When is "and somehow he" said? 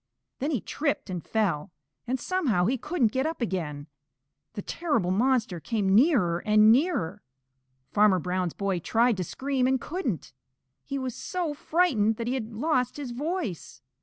2.07-2.75